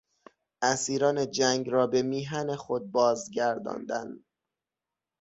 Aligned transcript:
اسیران 0.61 1.31
جنگ 1.31 1.69
را 1.69 1.87
به 1.87 2.01
میهن 2.01 2.55
خود 2.55 2.91
بازگرداندن 2.91 4.17